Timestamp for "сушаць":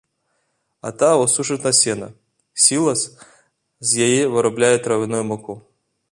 1.33-1.57